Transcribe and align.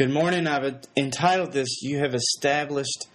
Good 0.00 0.12
morning. 0.12 0.46
I've 0.46 0.80
entitled 0.96 1.52
this, 1.52 1.82
You 1.82 1.98
Have 1.98 2.14
Established 2.14 3.06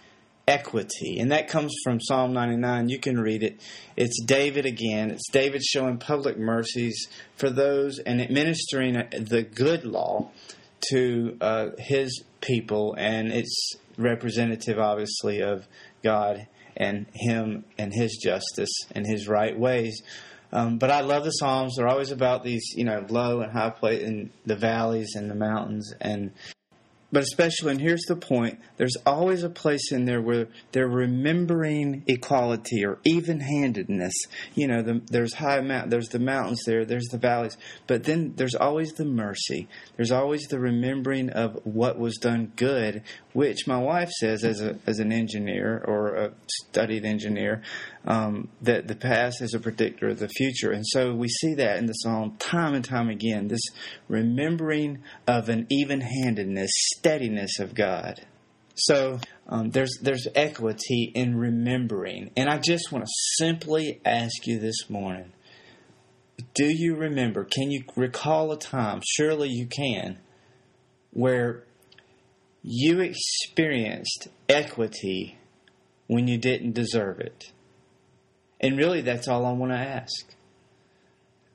Equity. 0.46 1.18
And 1.18 1.32
that 1.32 1.48
comes 1.48 1.74
from 1.82 2.00
Psalm 2.00 2.32
99. 2.32 2.88
You 2.90 3.00
can 3.00 3.18
read 3.18 3.42
it. 3.42 3.60
It's 3.96 4.22
David 4.22 4.66
again. 4.66 5.10
It's 5.10 5.28
David 5.28 5.64
showing 5.64 5.98
public 5.98 6.38
mercies 6.38 7.08
for 7.34 7.50
those 7.50 7.98
and 7.98 8.20
administering 8.20 8.92
the 9.10 9.42
good 9.42 9.84
law 9.84 10.30
to 10.92 11.36
uh, 11.40 11.66
his 11.76 12.22
people. 12.40 12.94
And 12.96 13.32
it's 13.32 13.74
representative, 13.98 14.78
obviously, 14.78 15.42
of 15.42 15.66
God 16.04 16.46
and 16.76 17.06
Him 17.14 17.64
and 17.76 17.92
His 17.92 18.16
justice 18.22 18.70
and 18.92 19.04
His 19.04 19.26
right 19.26 19.58
ways. 19.58 20.04
Um, 20.52 20.78
but 20.78 20.92
I 20.92 21.00
love 21.00 21.24
the 21.24 21.32
Psalms. 21.32 21.74
They're 21.76 21.88
always 21.88 22.12
about 22.12 22.44
these, 22.44 22.74
you 22.76 22.84
know, 22.84 23.04
low 23.08 23.40
and 23.40 23.50
high 23.50 23.70
place 23.70 24.02
in 24.02 24.30
the 24.44 24.54
valleys 24.54 25.16
and 25.16 25.28
the 25.28 25.34
mountains, 25.34 25.92
and 26.00 26.30
but 27.16 27.22
especially, 27.22 27.70
and 27.70 27.80
here's 27.80 28.04
the 28.08 28.14
point 28.14 28.58
there's 28.76 28.98
always 29.06 29.42
a 29.42 29.48
place 29.48 29.90
in 29.90 30.04
there 30.04 30.20
where 30.20 30.48
they're 30.72 30.86
remembering 30.86 32.04
equality 32.06 32.84
or 32.84 32.98
even 33.04 33.40
handedness. 33.40 34.12
You 34.54 34.68
know, 34.68 34.82
the, 34.82 35.00
there's 35.06 35.32
high 35.32 35.62
mount, 35.62 35.88
there's 35.88 36.10
the 36.10 36.18
mountains 36.18 36.60
there, 36.66 36.84
there's 36.84 37.06
the 37.06 37.16
valleys, 37.16 37.56
but 37.86 38.04
then 38.04 38.34
there's 38.36 38.54
always 38.54 38.92
the 38.92 39.06
mercy. 39.06 39.66
There's 39.96 40.12
always 40.12 40.42
the 40.48 40.60
remembering 40.60 41.30
of 41.30 41.58
what 41.64 41.98
was 41.98 42.18
done 42.18 42.52
good, 42.54 43.02
which 43.32 43.66
my 43.66 43.78
wife 43.78 44.10
says, 44.10 44.44
as, 44.44 44.60
a, 44.60 44.78
as 44.86 44.98
an 44.98 45.10
engineer 45.10 45.82
or 45.88 46.16
a 46.16 46.32
studied 46.46 47.06
engineer, 47.06 47.62
um, 48.06 48.48
that 48.62 48.88
the 48.88 48.94
past 48.94 49.42
is 49.42 49.54
a 49.54 49.58
predictor 49.58 50.08
of 50.08 50.18
the 50.18 50.28
future. 50.28 50.70
And 50.70 50.84
so 50.86 51.14
we 51.14 51.28
see 51.28 51.54
that 51.54 51.78
in 51.78 51.86
the 51.86 51.92
psalm 51.94 52.36
time 52.38 52.74
and 52.74 52.84
time 52.84 53.08
again 53.08 53.48
this 53.48 53.62
remembering 54.08 55.02
of 55.26 55.48
an 55.48 55.66
even 55.70 56.00
handedness, 56.02 56.70
steadiness 57.06 57.60
of 57.60 57.74
God. 57.74 58.20
So 58.74 59.20
um, 59.48 59.70
there's 59.70 59.98
there's 60.02 60.26
equity 60.34 61.12
in 61.14 61.36
remembering, 61.36 62.30
and 62.36 62.48
I 62.48 62.58
just 62.58 62.92
want 62.92 63.04
to 63.04 63.10
simply 63.38 64.00
ask 64.04 64.46
you 64.46 64.58
this 64.58 64.90
morning: 64.90 65.32
Do 66.54 66.66
you 66.66 66.96
remember? 66.96 67.44
Can 67.44 67.70
you 67.70 67.84
recall 67.94 68.52
a 68.52 68.58
time? 68.58 69.00
Surely 69.06 69.48
you 69.48 69.66
can, 69.66 70.18
where 71.12 71.62
you 72.62 73.00
experienced 73.00 74.28
equity 74.48 75.38
when 76.08 76.26
you 76.26 76.36
didn't 76.36 76.72
deserve 76.72 77.20
it. 77.20 77.52
And 78.60 78.76
really, 78.76 79.00
that's 79.00 79.28
all 79.28 79.46
I 79.46 79.52
want 79.52 79.72
to 79.72 79.78
ask. 79.78 80.34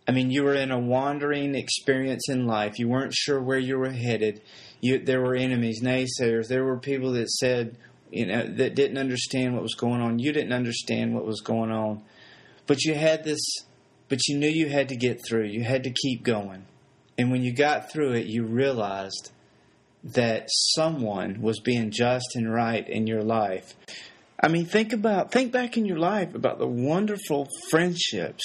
I 0.08 0.12
mean, 0.12 0.32
you 0.32 0.44
were 0.44 0.56
in 0.56 0.72
a 0.72 0.80
wandering 0.80 1.56
experience 1.56 2.28
in 2.28 2.48
life. 2.48 2.80
You 2.80 2.90
weren't 2.90 3.14
sure 3.14 3.42
where 3.42 3.60
you 3.60 3.78
were 3.78 3.92
headed. 3.92 4.42
You, 4.82 5.00
there 5.00 5.22
were 5.22 5.36
enemies, 5.36 5.82
naysayers. 5.82 6.48
There 6.48 6.66
were 6.66 6.78
people 6.78 7.12
that 7.14 7.30
said, 7.30 7.78
you 8.10 8.26
know, 8.26 8.48
that 8.48 8.76
didn't 8.76 8.98
understand 8.98 9.54
what 9.54 9.64
was 9.64 9.76
going 9.76 10.02
on. 10.02 10.20
You 10.20 10.34
didn't 10.34 10.54
understand 10.54 11.14
what 11.14 11.26
was 11.26 11.42
going 11.42 11.72
on. 11.72 12.04
But 12.68 12.84
you 12.84 12.96
had 12.96 13.24
this, 13.24 13.40
but 14.10 14.28
you 14.28 14.38
knew 14.38 14.50
you 14.50 14.70
had 14.70 14.90
to 14.90 14.96
get 14.96 15.20
through. 15.28 15.46
You 15.46 15.64
had 15.64 15.84
to 15.84 15.92
keep 15.92 16.24
going. 16.24 16.66
And 17.18 17.32
when 17.32 17.44
you 17.44 17.54
got 17.54 17.92
through 17.92 18.14
it, 18.14 18.26
you 18.26 18.44
realized 18.44 19.32
that 20.04 20.48
someone 20.50 21.42
was 21.42 21.60
being 21.60 21.92
just 21.92 22.36
and 22.36 22.52
right 22.52 22.88
in 22.90 23.06
your 23.08 23.22
life. 23.22 23.76
I 24.42 24.48
mean, 24.48 24.66
think 24.66 24.92
about 24.94 25.32
think 25.32 25.52
back 25.52 25.78
in 25.78 25.86
your 25.86 26.00
life 26.00 26.34
about 26.34 26.58
the 26.58 26.68
wonderful 26.68 27.48
friendships, 27.70 28.44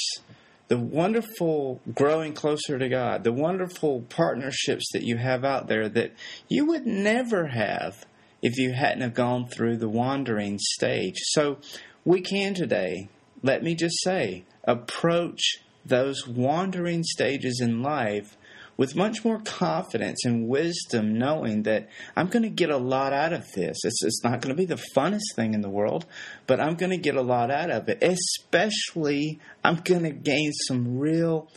the 0.69 0.79
wonderful 0.79 1.81
growing 1.95 2.33
closer 2.33 2.79
to 2.79 2.89
God, 2.89 3.25
the 3.25 3.33
wonderful 3.33 4.03
partnerships 4.03 4.91
that 4.93 5.03
you 5.03 5.17
have 5.17 5.45
out 5.45 5.69
there 5.69 5.89
that 5.89 6.13
you 6.49 6.67
would 6.67 6.87
never 6.87 7.49
have 7.49 8.05
if 8.43 8.59
you 8.59 8.73
hadn't 8.73 9.03
have 9.03 9.15
gone 9.15 9.47
through 9.47 9.77
the 9.77 9.89
wandering 9.89 10.59
stage. 10.59 11.17
So 11.19 11.59
we 12.05 12.21
can 12.21 12.55
today, 12.55 13.09
let 13.43 13.63
me 13.63 13.75
just 13.75 14.03
say, 14.03 14.45
approach 14.65 15.59
those 15.85 16.27
wandering 16.27 17.05
stages 17.05 17.61
in 17.61 17.83
life 17.83 18.37
with 18.77 18.95
much 18.95 19.25
more 19.25 19.41
confidence 19.41 20.25
and 20.25 20.49
wisdom, 20.49 21.19
knowing 21.19 21.63
that 21.63 21.89
I'm 22.15 22.29
going 22.29 22.43
to 22.43 22.51
get 22.51 22.71
a 22.71 22.77
lot 22.77 23.13
out 23.13 23.33
of 23.33 23.51
this. 23.53 23.79
It's, 23.85 24.05
it's 24.05 24.23
not 24.23 24.41
going 24.41 24.55
to 24.55 24.61
be 24.61 24.67
the 24.67 24.83
funnest 24.95 25.35
thing 25.35 25.55
in 25.55 25.63
the 25.63 25.71
world, 25.71 26.07
but 26.47 26.61
I'm 26.61 26.75
going 26.75 26.91
to 26.91 26.99
get 26.99 27.17
a 27.17 27.23
lot 27.23 27.51
out 27.51 27.71
of 27.71 27.89
it. 27.89 28.03
Especially, 28.03 29.41
I'm 29.65 29.77
going 29.77 30.03
to 30.03 30.11
gain 30.11 30.53
some 30.69 30.99
real, 30.99 31.49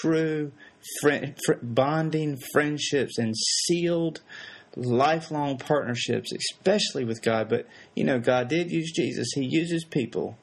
true 0.00 0.52
friend, 1.00 1.36
fr- 1.46 1.54
bonding 1.62 2.38
friendships 2.52 3.18
and 3.18 3.34
sealed 3.36 4.20
lifelong 4.76 5.58
partnerships, 5.58 6.32
especially 6.32 7.04
with 7.04 7.22
God. 7.22 7.48
But, 7.48 7.66
you 7.94 8.04
know, 8.04 8.20
God 8.20 8.48
did 8.48 8.70
use 8.70 8.92
Jesus, 8.92 9.28
He 9.34 9.44
uses 9.44 9.84
people. 9.84 10.36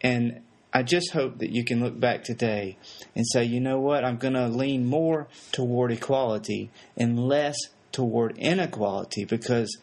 And 0.00 0.42
I 0.72 0.82
just 0.82 1.12
hope 1.12 1.38
that 1.38 1.50
you 1.50 1.64
can 1.64 1.82
look 1.82 1.98
back 2.00 2.24
today 2.24 2.78
and 3.14 3.26
say, 3.26 3.44
you 3.44 3.60
know 3.60 3.78
what, 3.78 4.04
I'm 4.04 4.16
going 4.16 4.34
to 4.34 4.48
lean 4.48 4.86
more 4.86 5.28
toward 5.52 5.92
equality 5.92 6.70
and 6.96 7.18
less 7.18 7.56
toward 7.92 8.38
inequality 8.38 9.24
because 9.24 9.76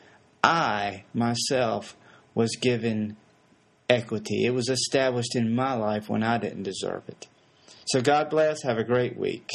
I 0.43 1.03
myself 1.13 1.95
was 2.33 2.55
given 2.55 3.17
equity. 3.89 4.45
It 4.45 4.51
was 4.51 4.69
established 4.69 5.35
in 5.35 5.53
my 5.53 5.73
life 5.73 6.09
when 6.09 6.23
I 6.23 6.37
didn't 6.37 6.63
deserve 6.63 7.03
it. 7.07 7.27
So 7.85 8.01
God 8.01 8.29
bless. 8.29 8.63
Have 8.63 8.77
a 8.77 8.83
great 8.83 9.17
week. 9.17 9.49